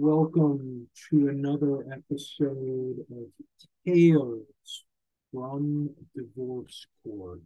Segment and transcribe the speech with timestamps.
[0.00, 3.26] Welcome to another episode of
[3.84, 4.84] Tales
[5.32, 7.40] from Divorce Court.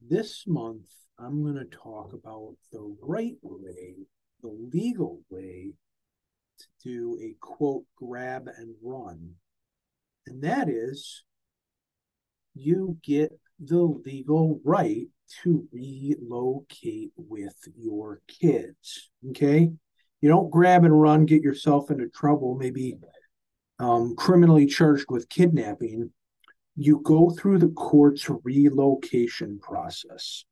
[0.00, 3.94] This month, I'm going to talk about the right way,
[4.42, 5.70] the legal way
[6.58, 9.34] to do a quote, grab and run.
[10.26, 11.22] And that is
[12.54, 15.06] you get the legal right
[15.44, 19.12] to relocate with your kids.
[19.30, 19.70] Okay.
[20.24, 22.96] You don't grab and run, get yourself into trouble, maybe
[23.78, 26.12] um, criminally charged with kidnapping.
[26.76, 30.46] You go through the court's relocation process.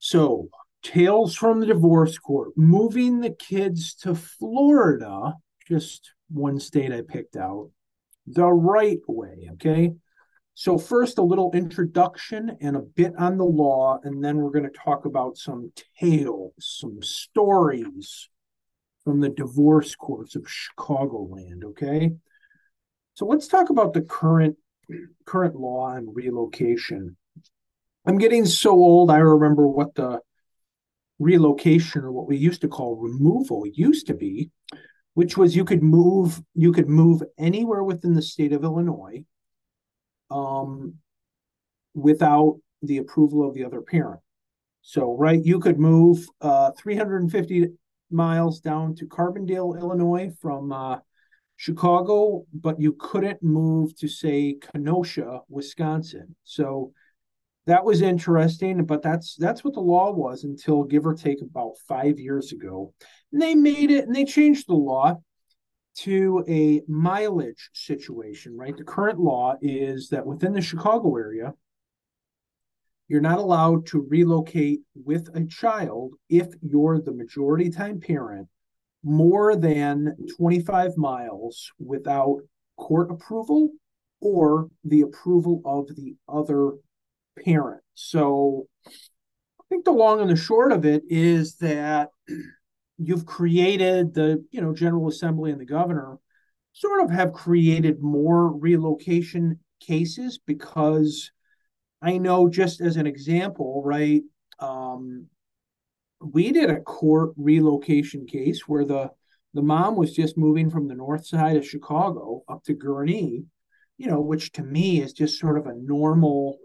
[0.00, 0.50] So,
[0.82, 5.32] tales from the divorce court, moving the kids to Florida,
[5.66, 7.70] just one state I picked out,
[8.26, 9.48] the right way.
[9.52, 9.92] Okay.
[10.52, 14.70] So, first, a little introduction and a bit on the law, and then we're going
[14.70, 18.28] to talk about some tales, some stories
[19.08, 21.64] from the divorce courts of Chicagoland.
[21.64, 22.10] Okay.
[23.14, 24.56] So, let's talk about the current
[25.24, 27.16] current law on relocation.
[28.04, 30.20] I'm getting so old, I remember what the
[31.18, 34.50] relocation or what we used to call removal used to be,
[35.14, 39.24] which was you could move you could move anywhere within the state of Illinois
[40.30, 40.96] um,
[41.94, 44.20] without the approval of the other parent.
[44.82, 47.68] So, right, you could move uh, 350
[48.10, 50.98] miles down to Carbondale, Illinois from uh,
[51.56, 56.34] Chicago, but you couldn't move to, say, Kenosha, Wisconsin.
[56.44, 56.92] So,
[57.68, 61.74] that was interesting, but that's that's what the law was until give or take about
[61.86, 62.94] five years ago.
[63.30, 65.18] And they made it and they changed the law
[65.98, 68.76] to a mileage situation, right?
[68.76, 71.52] The current law is that within the Chicago area,
[73.08, 78.46] you're not allowed to relocate with a child if you're the majority time parent
[79.02, 82.40] more than 25 miles without
[82.76, 83.70] court approval
[84.20, 86.72] or the approval of the other
[87.44, 87.82] parent.
[87.94, 92.08] So I think the long and the short of it is that
[92.98, 96.18] you've created the you know general assembly and the governor
[96.72, 101.30] sort of have created more relocation cases because
[102.02, 104.22] i know just as an example right
[104.60, 105.26] um,
[106.20, 109.10] we did a court relocation case where the
[109.54, 113.44] the mom was just moving from the north side of chicago up to gurnee
[113.96, 116.58] you know which to me is just sort of a normal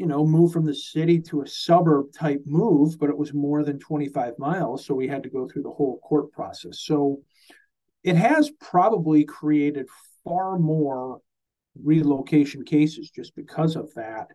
[0.00, 3.62] you know, move from the city to a suburb type move, but it was more
[3.62, 4.86] than 25 miles.
[4.86, 6.80] So we had to go through the whole court process.
[6.80, 7.20] So
[8.02, 9.88] it has probably created
[10.24, 11.20] far more
[11.84, 14.28] relocation cases just because of that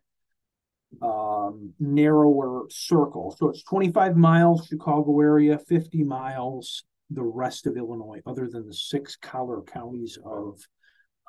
[1.01, 3.35] um, narrower circle.
[3.38, 8.73] So it's 25 miles, Chicago area, 50 miles, the rest of Illinois, other than the
[8.73, 10.59] six collar counties of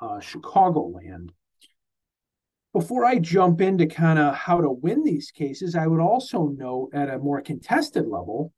[0.01, 1.29] uh, Chicagoland
[2.77, 6.91] before I jump into kind of how to win these cases, I would also note
[6.93, 8.53] at a more contested level,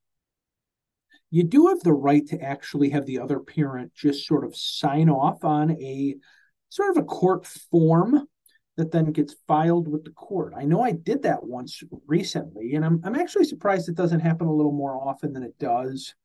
[1.32, 5.10] you do have the right to actually have the other parent just sort of sign
[5.10, 6.16] off on a
[6.68, 8.28] sort of a court form
[8.80, 10.54] that then gets filed with the court.
[10.58, 14.48] I know I did that once recently, and I'm, I'm actually surprised it doesn't happen
[14.48, 16.16] a little more often than it does.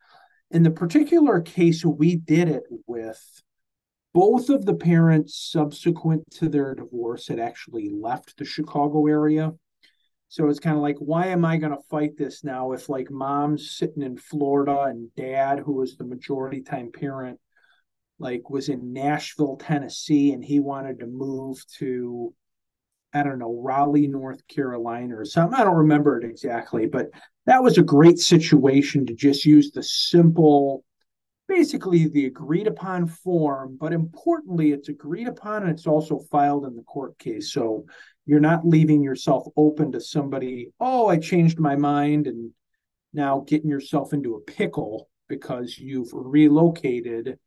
[0.52, 3.42] In the particular case we did it with,
[4.12, 9.52] both of the parents subsequent to their divorce had actually left the Chicago area.
[10.28, 13.10] So it's kind of like, why am I going to fight this now if like
[13.10, 17.40] mom's sitting in Florida and dad, who was the majority time parent,
[18.20, 22.32] like was in Nashville, Tennessee, and he wanted to move to,
[23.14, 25.58] I don't know, Raleigh, North Carolina or something.
[25.58, 27.10] I don't remember it exactly, but
[27.46, 30.84] that was a great situation to just use the simple
[31.46, 36.74] basically the agreed upon form, but importantly, it's agreed upon and it's also filed in
[36.74, 37.52] the court case.
[37.52, 37.84] So
[38.26, 42.50] you're not leaving yourself open to somebody, oh, I changed my mind, and
[43.12, 47.38] now getting yourself into a pickle because you've relocated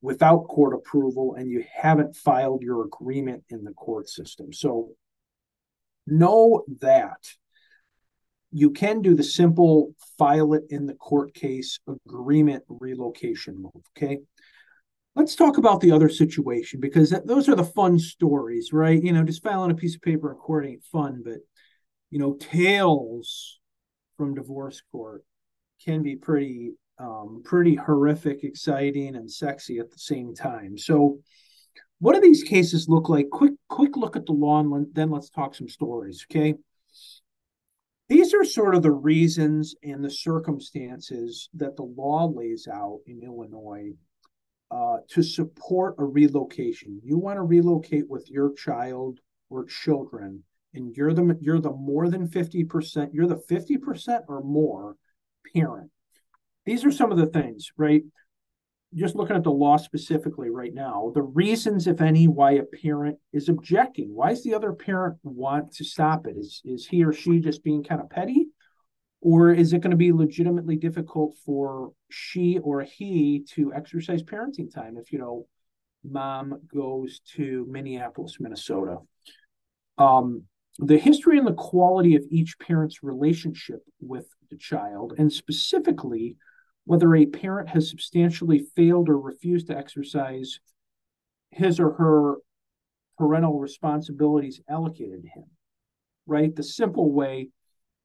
[0.00, 4.52] without court approval and you haven't filed your agreement in the court system.
[4.52, 4.90] So
[6.10, 7.18] know that
[8.52, 13.84] you can do the simple file it in the court case agreement relocation move.
[13.96, 14.18] Okay.
[15.14, 19.02] Let's talk about the other situation because that, those are the fun stories, right?
[19.02, 21.38] You know, just filing a piece of paper in court ain't fun, but
[22.10, 23.60] you know, tales
[24.16, 25.24] from divorce court
[25.84, 30.76] can be pretty um, pretty horrific, exciting, and sexy at the same time.
[30.76, 31.18] So,
[32.00, 33.28] what do these cases look like?
[33.30, 36.26] Quick, quick look at the law, and then let's talk some stories.
[36.30, 36.54] Okay,
[38.08, 43.22] these are sort of the reasons and the circumstances that the law lays out in
[43.22, 43.92] Illinois
[44.70, 47.00] uh, to support a relocation.
[47.04, 49.20] You want to relocate with your child
[49.50, 50.42] or children,
[50.74, 53.12] and you're the you're the more than fifty percent.
[53.12, 54.96] You're the fifty percent or more
[55.54, 55.90] parent.
[56.64, 58.02] These are some of the things, right?
[58.92, 63.18] Just looking at the law specifically right now, the reasons, if any, why a parent
[63.32, 64.12] is objecting.
[64.12, 66.36] Why does the other parent want to stop it?
[66.36, 68.48] Is is he or she just being kind of petty?
[69.20, 74.74] Or is it going to be legitimately difficult for she or he to exercise parenting
[74.74, 75.46] time if, you know,
[76.02, 78.96] mom goes to Minneapolis, Minnesota?
[79.98, 80.44] Um,
[80.78, 86.36] the history and the quality of each parent's relationship with the child, and specifically
[86.90, 90.58] whether a parent has substantially failed or refused to exercise
[91.52, 92.38] his or her
[93.16, 95.44] parental responsibilities allocated to him.
[96.26, 96.52] Right?
[96.52, 97.50] The simple way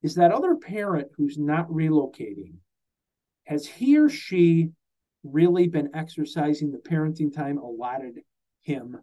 [0.04, 2.58] is that other parent who's not relocating,
[3.46, 4.70] has he or she
[5.24, 8.20] really been exercising the parenting time allotted
[8.62, 8.98] him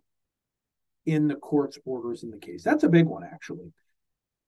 [1.06, 2.62] in the court's orders in the case?
[2.62, 3.72] That's a big one, actually.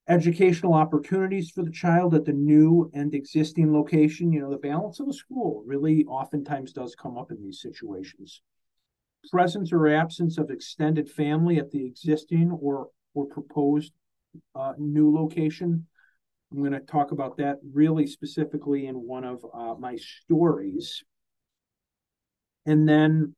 [0.07, 4.33] Educational opportunities for the child at the new and existing location.
[4.33, 8.43] You know, the balance of the school really oftentimes does come up in these situations.
[9.31, 13.93] Presence or absence of extended family at the existing or or proposed
[14.55, 15.87] uh, new location
[16.55, 21.03] I'm going to talk about that really specifically in one of uh, my stories.
[22.65, 23.35] And then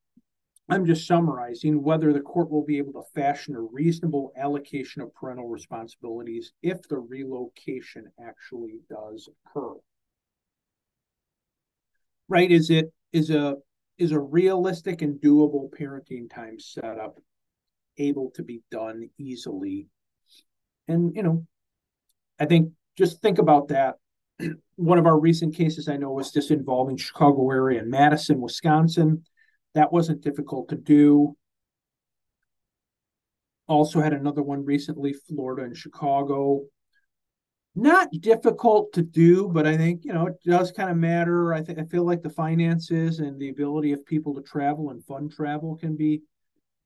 [0.68, 5.14] I'm just summarizing whether the court will be able to fashion a reasonable allocation of
[5.14, 9.74] parental responsibilities if the relocation actually does occur.
[12.28, 12.50] Right?
[12.50, 13.56] Is it is a
[13.96, 17.18] is a realistic and doable parenting time setup
[17.96, 19.86] able to be done easily?
[20.88, 21.46] And you know,
[22.40, 23.96] I think just think about that.
[24.74, 29.24] One of our recent cases I know was just involving Chicago area and Madison, Wisconsin.
[29.76, 31.36] That wasn't difficult to do.
[33.68, 36.62] Also had another one recently, Florida and Chicago.
[37.74, 41.52] Not difficult to do, but I think you know it does kind of matter.
[41.52, 45.04] I think I feel like the finances and the ability of people to travel and
[45.04, 46.22] fund travel can be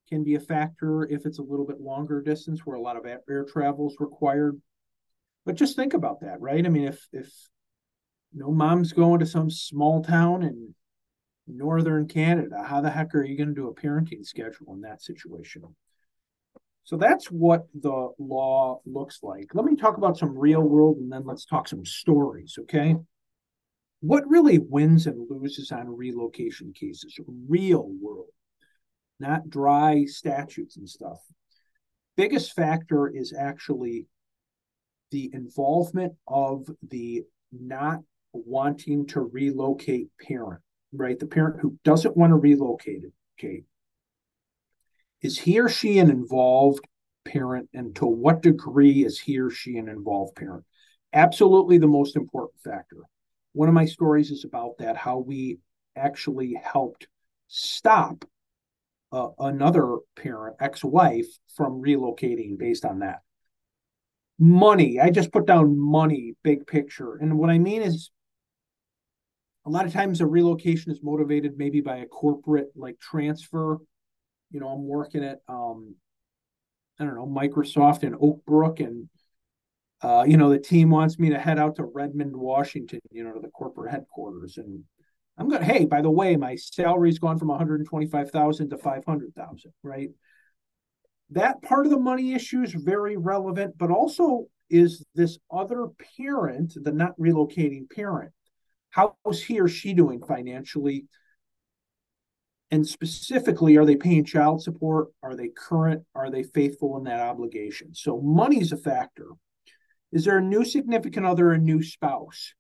[0.09, 3.07] can be a factor if it's a little bit longer distance where a lot of
[3.07, 4.61] air travel is required
[5.47, 6.67] but just think about that, right?
[6.67, 7.33] I mean, if if
[8.33, 10.75] know mom's going to some small town in
[11.57, 15.03] northern Canada, how the heck are you going to do a parenting schedule in that
[15.03, 15.63] situation?
[16.85, 19.55] So that's what the law looks like.
[19.55, 22.97] Let me talk about some real world and then let's talk some stories, okay?
[24.01, 27.19] What really wins and loses on relocation cases?
[27.49, 28.31] Real world,
[29.21, 31.19] not dry statutes and stuff.
[32.17, 34.07] Biggest factor is actually
[35.11, 38.01] the involvement of the not
[38.33, 40.61] wanting to relocate parent,
[40.93, 41.19] right?
[41.19, 43.03] The parent who doesn't want to relocate
[43.39, 43.63] okay.
[45.23, 46.85] Is he or she an involved
[47.25, 50.65] parent, and to what degree is he or she an involved parent?
[51.13, 52.97] Absolutely the most important factor.
[53.53, 55.59] One of my stories is about that, how we
[55.97, 57.09] actually helped
[57.49, 58.25] stop
[59.13, 61.27] uh, another parent, ex wife,
[61.57, 63.21] from relocating based on that
[64.39, 64.99] money.
[64.99, 67.17] I just put down money, big picture.
[67.17, 68.11] And what I mean is
[69.67, 73.79] a lot of times a relocation is motivated maybe by a corporate like transfer.
[74.51, 75.95] You know, I'm working at um
[76.99, 79.09] I don't know, Microsoft in Oak Brook and
[80.03, 83.35] uh, you know, the team wants me to head out to Redmond, Washington, you know,
[83.35, 84.57] to the corporate headquarters.
[84.57, 84.83] And
[85.37, 90.09] I'm going, hey, by the way, my salary's gone from 125,000 to 500,000, right?
[91.31, 95.87] that part of the money issue is very relevant, but also is this other
[96.17, 98.33] parent, the not relocating parent,
[98.91, 101.07] how is he or she doing financially?
[102.71, 105.09] And specifically, are they paying child support?
[105.23, 106.05] Are they current?
[106.15, 107.95] Are they faithful in that obligation?
[107.95, 109.29] So, money is a factor.
[110.13, 112.55] Is there a new significant other, a new spouse?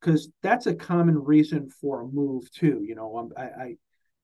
[0.00, 2.82] Because that's a common reason for a move too.
[2.86, 3.76] You know, I, I,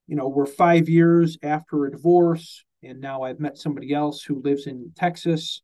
[0.06, 4.42] you know, we're five years after a divorce and now I've met somebody else who
[4.42, 5.62] lives in Texas.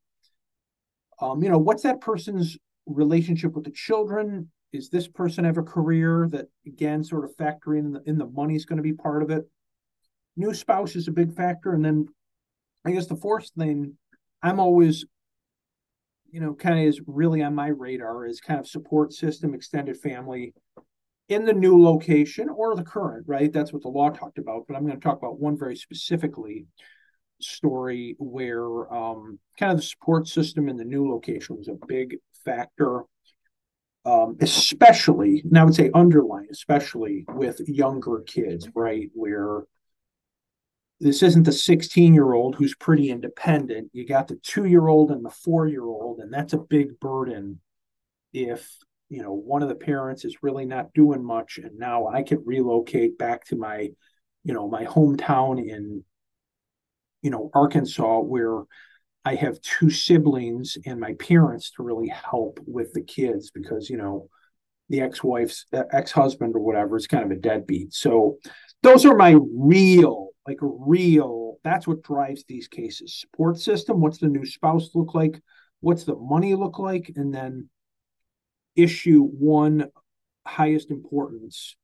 [1.20, 2.56] Um, you know, what's that person's
[2.86, 4.50] relationship with the children?
[4.72, 8.26] Is this person have a career that again sort of factoring in the, in the
[8.26, 9.48] money is going to be part of it?
[10.36, 12.06] New spouse is a big factor, and then
[12.84, 13.96] I guess the fourth thing
[14.42, 15.04] I'm always,
[16.30, 19.96] you know, kind of is really on my radar is kind of support system, extended
[19.96, 20.54] family
[21.28, 23.52] in the new location or the current, right?
[23.52, 24.64] That's what the law talked about.
[24.66, 26.66] But I'm going to talk about one very specifically
[27.40, 32.16] story where um, kind of the support system in the new location was a big
[32.44, 33.02] factor.
[34.04, 39.10] Um, especially, and I would say underline, especially with younger kids, right?
[39.14, 39.64] Where
[41.00, 43.90] this isn't the 16 year old who's pretty independent.
[43.92, 46.98] You got the two year old and the four year old, and that's a big
[47.00, 47.60] burden
[48.32, 48.76] if
[49.08, 52.40] you know one of the parents is really not doing much and now i could
[52.44, 53.88] relocate back to my
[54.44, 56.04] you know my hometown in
[57.22, 58.62] you know arkansas where
[59.28, 63.96] i have two siblings and my parents to really help with the kids because you
[63.96, 64.28] know
[64.88, 67.92] the ex-wife's uh, ex-husband or whatever is kind of a deadbeat.
[67.92, 68.38] So
[68.82, 73.20] those are my real like real that's what drives these cases.
[73.20, 75.40] Support system what's the new spouse look like?
[75.80, 77.12] What's the money look like?
[77.16, 77.68] And then
[78.76, 79.88] issue one
[80.46, 81.76] highest importance.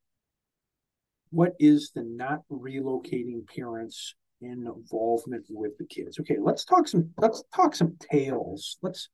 [1.30, 6.18] What is the not relocating parents involvement with the kids.
[6.20, 8.78] Okay let's talk some let's talk some tales.
[8.82, 9.08] Let's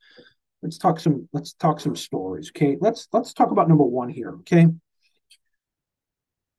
[0.63, 2.77] let's talk some let's talk some stories okay?
[2.81, 4.67] Let's let's talk about number one here okay?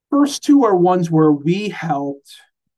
[0.10, 2.34] First two are ones where we helped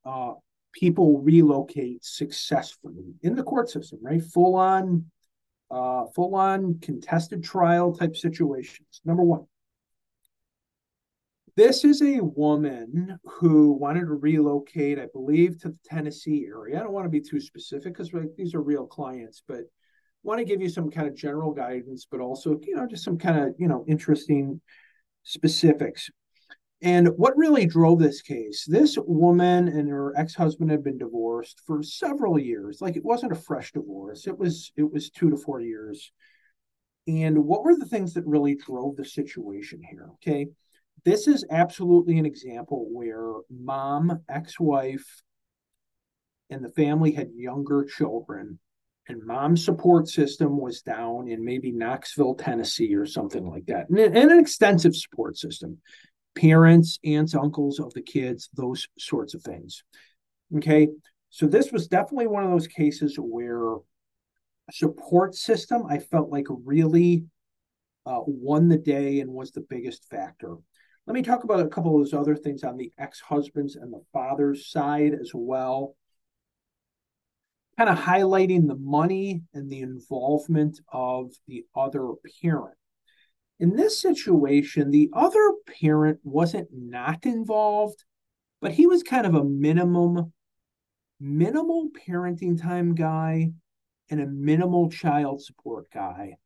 [0.05, 0.33] uh,
[0.71, 4.21] people relocate successfully in the court system right?
[4.21, 5.05] Full on
[5.71, 9.01] uh, full on contested trial type situations.
[9.05, 9.47] Number one,
[11.55, 16.79] this is a woman who wanted to relocate, I believe, to the Tennessee area.
[16.79, 19.61] I don't want to be too specific because these are real clients, but
[20.23, 23.17] want to give you some kind of general guidance, but also, you know, just some
[23.17, 24.61] kind of, you know, interesting
[25.23, 26.09] specifics.
[26.81, 28.65] And what really drove this case?
[28.67, 32.81] This woman and her ex-husband had been divorced for several years.
[32.81, 34.27] Like it wasn't a fresh divorce.
[34.27, 36.11] It was it was 2 to 4 years.
[37.07, 40.09] And what were the things that really drove the situation here?
[40.15, 40.47] Okay.
[41.05, 45.21] This is absolutely an example where mom, ex-wife,
[46.49, 48.59] and the family had younger children
[49.09, 53.99] and mom's support system was down in maybe Knoxville, Tennessee, or something like that, and,
[53.99, 55.77] and an extensive support system
[56.35, 59.83] parents, aunts, uncles of the kids, those sorts of things.
[60.57, 60.87] Okay.
[61.29, 63.75] So this was definitely one of those cases where
[64.71, 67.25] support system I felt like really
[68.05, 70.55] uh, won the day and was the biggest factor.
[71.05, 74.03] Let me talk about a couple of those other things on the ex-husbands and the
[74.13, 75.95] father's side as well.
[77.77, 82.75] Kind of highlighting the money and the involvement of the other parent.
[83.59, 88.03] In this situation, the other parent wasn't not involved,
[88.61, 90.31] but he was kind of a minimum,
[91.19, 93.51] minimal parenting time guy
[94.09, 96.37] and a minimal child support guy.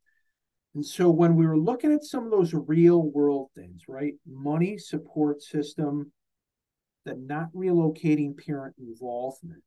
[0.78, 4.14] And so when we were looking at some of those real world things, right?
[4.24, 6.12] Money support system,
[7.04, 9.64] the not relocating parent involvement.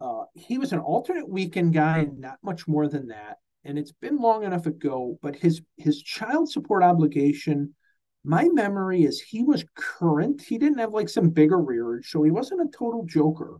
[0.00, 3.92] Uh, he was an alternate weekend guy and not much more than that and it's
[3.92, 7.74] been long enough ago, but his his child support obligation,
[8.24, 10.40] my memory is he was current.
[10.40, 13.58] He didn't have like some big arrearage, so he wasn't a total joker.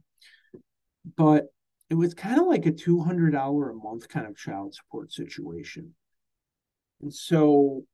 [1.18, 1.48] But
[1.92, 5.12] it was kind of like a two hundred dollar a month kind of child support
[5.12, 5.94] situation,
[7.02, 7.84] and so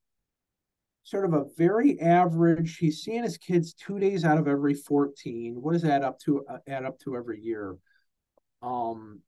[1.02, 2.76] sort of a very average.
[2.76, 5.56] He's seeing his kids two days out of every fourteen.
[5.60, 6.44] What does that up to?
[6.48, 7.76] Uh, add up to every year?
[8.62, 9.18] Um,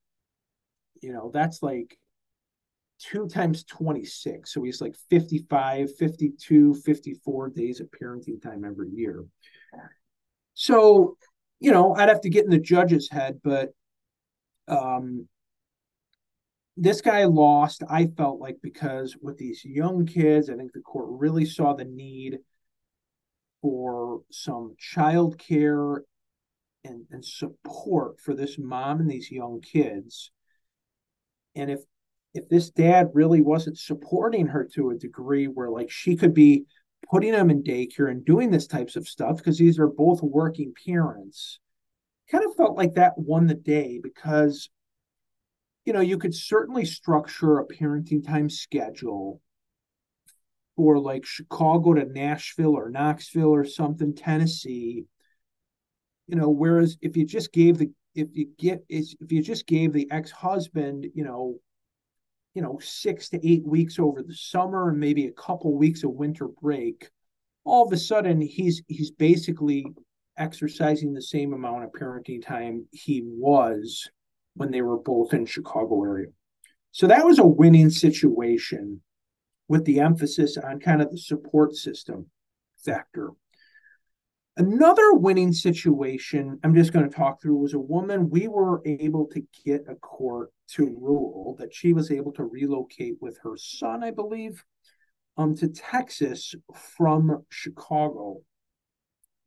[1.02, 1.98] you know, that's like
[3.00, 4.54] two times 26.
[4.54, 9.24] So he's like 55, 52, 54 days of parenting time every year.
[10.54, 11.16] So,
[11.58, 13.72] you know, I'd have to get in the judge's head, but
[14.70, 15.28] um,
[16.76, 21.06] this guy lost, I felt like, because with these young kids, I think the court
[21.10, 22.38] really saw the need
[23.60, 26.02] for some child care
[26.84, 30.30] and, and support for this mom and these young kids.
[31.54, 31.80] And if
[32.32, 36.64] if this dad really wasn't supporting her to a degree where like she could be
[37.10, 40.72] putting them in daycare and doing this types of stuff because these are both working
[40.86, 41.58] parents
[42.30, 44.70] kind of felt like that won the day because
[45.84, 49.40] you know you could certainly structure a parenting time schedule
[50.76, 55.04] for like chicago to nashville or knoxville or something tennessee.
[56.26, 59.92] You know whereas if you just gave the if you get if you just gave
[59.92, 61.58] the ex-husband you know
[62.54, 66.10] you know, six to eight weeks over the summer and maybe a couple weeks of
[66.10, 67.08] winter break,
[67.64, 69.86] all of a sudden he's he's basically
[70.36, 74.08] exercising the same amount of parenting time he was
[74.54, 76.28] when they were both in Chicago area.
[76.92, 79.02] So that was a winning situation
[79.68, 82.26] with the emphasis on kind of the support system
[82.84, 83.30] factor.
[84.56, 89.26] Another winning situation I'm just going to talk through was a woman we were able
[89.28, 94.02] to get a court to rule that she was able to relocate with her son,
[94.02, 94.64] I believe.
[95.36, 98.40] um, to Texas from Chicago.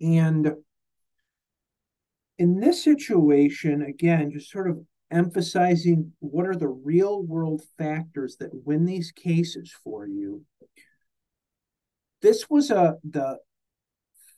[0.01, 0.53] And
[2.37, 4.79] in this situation, again, just sort of
[5.11, 10.43] emphasizing what are the real world factors that win these cases for you.
[12.21, 13.37] This was a the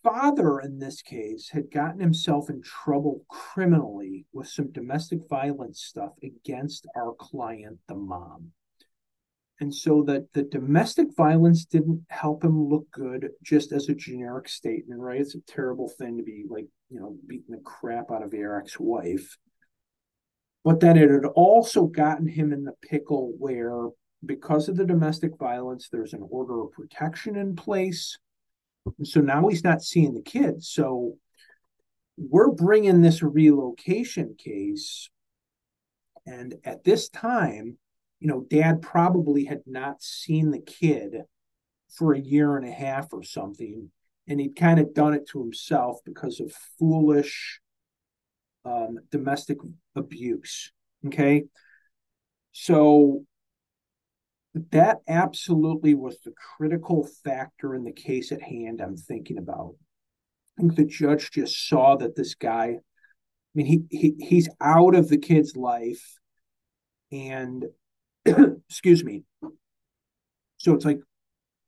[0.03, 6.11] father in this case had gotten himself in trouble criminally with some domestic violence stuff
[6.21, 8.51] against our client, the mom.
[9.61, 14.49] And so that the domestic violence didn't help him look good just as a generic
[14.49, 15.21] statement, right?
[15.21, 18.59] It's a terrible thing to be like, you know, beating the crap out of your
[18.59, 19.37] ex-wife.
[20.65, 23.87] But that it had also gotten him in the pickle where
[24.25, 28.17] because of the domestic violence, there's an order of protection in place.
[28.97, 30.67] And so now he's not seeing the kids.
[30.69, 31.15] So
[32.17, 35.09] we're bringing this relocation case.
[36.25, 37.77] And at this time,
[38.19, 41.23] you know, dad probably had not seen the kid
[41.89, 43.91] for a year and a half or something.
[44.27, 47.59] And he'd kind of done it to himself because of foolish
[48.65, 49.57] um, domestic
[49.95, 50.71] abuse.
[51.05, 51.43] Okay.
[52.51, 53.25] So
[54.71, 59.75] that absolutely was the critical factor in the case at hand I'm thinking about.
[60.57, 62.79] I think the judge just saw that this guy, I
[63.53, 66.17] mean, he, he he's out of the kid's life
[67.11, 67.65] and
[68.69, 69.23] excuse me.
[70.57, 70.99] So it's like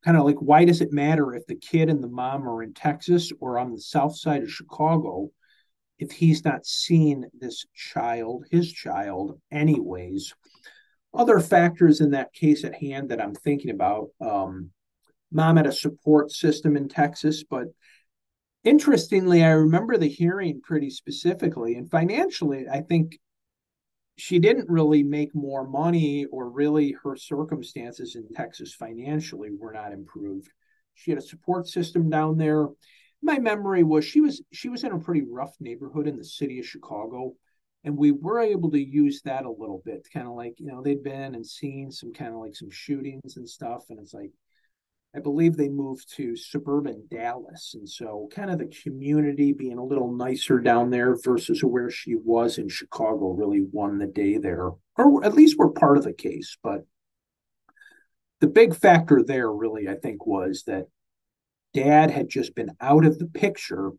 [0.04, 2.74] kind of like why does it matter if the kid and the mom are in
[2.74, 5.30] Texas or on the south side of Chicago
[6.00, 10.34] if he's not seen this child, his child, anyways?
[11.14, 14.10] Other factors in that case at hand that I'm thinking about.
[14.22, 14.72] Um,
[15.32, 17.68] mom had a support system in Texas, but
[18.64, 21.76] interestingly, I remember the hearing pretty specifically.
[21.76, 23.20] And financially, I think
[24.18, 29.94] she didn't really make more money or really her circumstances in Texas financially were not
[29.94, 30.50] improved.
[30.96, 32.68] She had a support system down there.
[33.22, 36.60] My memory was she was she was in a pretty rough neighborhood in the city
[36.60, 37.34] of Chicago
[37.84, 40.82] and we were able to use that a little bit kind of like you know
[40.82, 44.32] they'd been and seen some kind of like some shootings and stuff and it's like
[45.18, 47.74] I believe they moved to suburban Dallas.
[47.74, 52.14] And so, kind of the community being a little nicer down there versus where she
[52.14, 56.14] was in Chicago really won the day there, or at least were part of the
[56.14, 56.56] case.
[56.62, 56.86] But
[58.42, 60.86] the big factor there, really, I think, was that
[61.74, 63.94] dad had just been out of the picture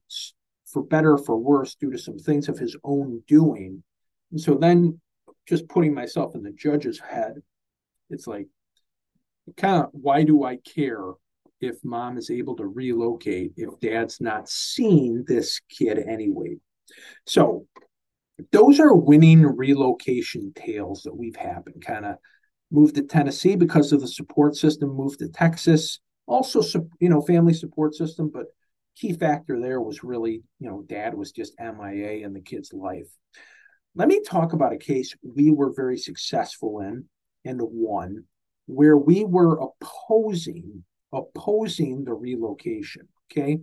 [0.66, 3.82] for better or for worse due to some things of his own doing.
[4.30, 5.00] And so, then
[5.48, 7.42] just putting myself in the judge's head,
[8.08, 8.46] it's like,
[9.56, 11.12] kind of why do I care
[11.60, 16.56] if mom is able to relocate if dad's not seeing this kid anyway?
[17.26, 17.66] So
[18.52, 21.84] those are winning relocation tales that we've happened.
[21.84, 22.16] Kind of
[22.70, 26.62] moved to Tennessee because of the support system, moved to Texas, also
[27.00, 28.46] you know family support system, but
[28.96, 33.08] key factor there was really you know dad was just MIA in the kid's life.
[33.94, 37.06] Let me talk about a case we were very successful in
[37.44, 38.24] and won
[38.68, 43.58] where we were opposing opposing the relocation okay?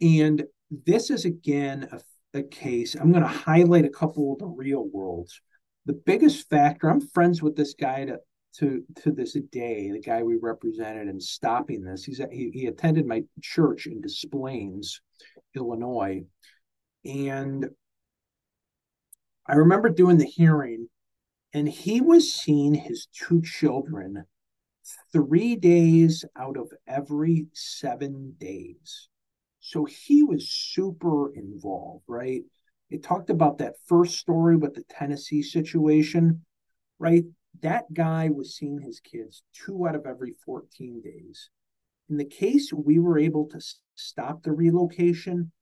[0.00, 0.44] And
[0.84, 4.88] this is again a, a case i'm going to highlight a couple of the real
[4.92, 5.40] worlds.
[5.86, 8.18] The biggest factor i'm friends with this guy to
[8.54, 12.04] to to this day the guy we represented in stopping this.
[12.04, 15.00] He's he, he attended my church in des plaines
[15.54, 16.22] illinois.
[17.04, 17.68] And
[19.46, 20.88] i remember doing the hearing
[21.54, 24.24] and he was seeing his two children
[25.12, 29.08] three days out of every seven days.
[29.60, 32.42] So he was super involved, right?
[32.90, 36.44] It talked about that first story with the Tennessee situation,
[36.98, 37.24] right?
[37.60, 41.50] That guy was seeing his kids two out of every 14 days.
[42.08, 43.60] In the case we were able to
[43.94, 45.52] stop the relocation,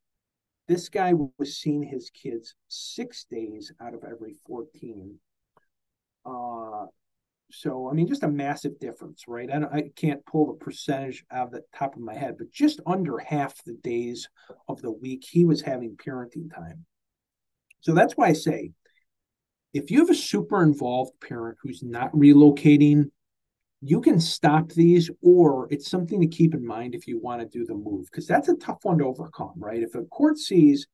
[0.66, 5.18] this guy was seeing his kids six days out of every 14
[6.24, 6.86] uh,
[7.50, 9.50] so I mean, just a massive difference, right?
[9.50, 12.80] I, I can't pull the percentage out of the top of my head, but just
[12.86, 14.28] under half the days
[14.68, 16.84] of the week he was having parenting time.
[17.80, 18.72] So that's why I say,
[19.72, 23.10] if you have a super involved parent who's not relocating,
[23.80, 27.58] you can stop these, or it's something to keep in mind if you want to
[27.58, 29.82] do the move, because that's a tough one to overcome, right?
[29.82, 30.86] If a court sees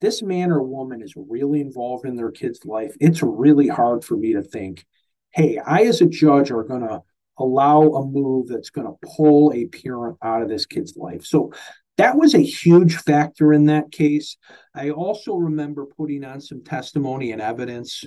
[0.00, 4.16] this man or woman is really involved in their kid's life, it's really hard for
[4.16, 4.84] me to think,
[5.32, 7.02] hey, I as a judge are going to
[7.38, 11.24] allow a move that's going to pull a parent out of this kid's life.
[11.24, 11.52] So
[11.96, 14.36] that was a huge factor in that case.
[14.74, 18.04] I also remember putting on some testimony and evidence.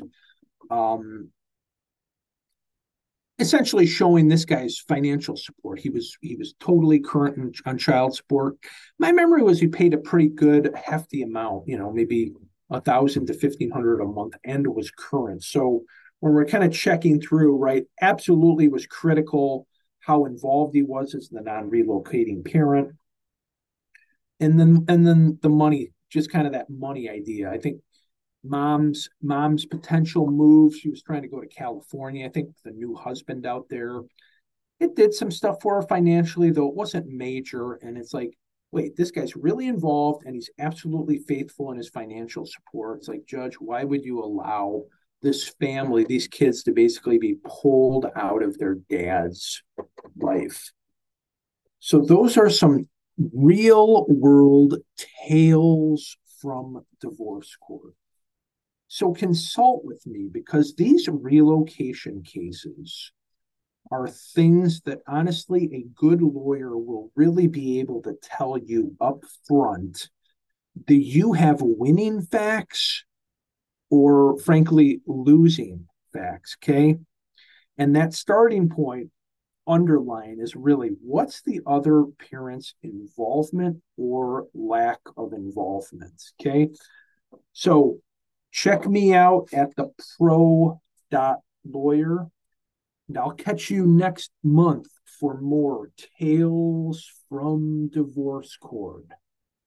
[0.70, 1.30] Um,
[3.40, 5.80] essentially showing this guy's financial support.
[5.80, 8.58] He was he was totally current on child support.
[9.00, 12.34] My memory was he paid a pretty good hefty amount, you know, maybe
[12.70, 15.44] a thousand to fifteen hundred a month, and was current.
[15.44, 15.84] So
[16.20, 19.68] when we're kind of checking through, right, absolutely was critical
[20.00, 22.94] how involved he was as the non-relocating parent.
[24.40, 27.50] And then and then the money, just kind of that money idea.
[27.50, 27.82] I think
[28.44, 30.76] mom's mom's potential move.
[30.76, 32.26] She was trying to go to California.
[32.26, 34.02] I think the new husband out there.
[34.80, 37.74] It did some stuff for her financially, though it wasn't major.
[37.76, 38.38] And it's like,
[38.72, 42.98] wait, this guy's really involved and he's absolutely faithful in his financial support.
[42.98, 44.84] It's like, Judge, why would you allow
[45.22, 49.64] this family, these kids, to basically be pulled out of their dad's
[50.18, 50.72] life?
[51.80, 52.90] So those are some
[53.32, 54.78] real world
[55.28, 57.94] tales from divorce court.
[58.94, 63.12] So consult with me because these relocation cases
[63.90, 69.24] are things that honestly a good lawyer will really be able to tell you up
[69.48, 70.10] front.
[70.86, 73.04] Do you have winning facts
[73.90, 76.56] or frankly losing facts?
[76.62, 76.98] Okay.
[77.80, 79.10] And that starting point
[79.68, 86.22] underlying is really what's the other parent's involvement or lack of involvement?
[86.40, 86.70] Okay.
[87.54, 87.98] So
[88.54, 92.28] Check me out at the pro dot lawyer.
[93.08, 94.86] And I'll catch you next month
[95.20, 95.90] for more
[96.20, 99.08] tales from divorce court.